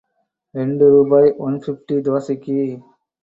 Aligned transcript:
ரெண்டு 0.55 0.85
ரூபாய், 0.89 1.29
one 1.37 1.57
fifty 1.65 1.97
தோசைக்கு. 2.01 2.57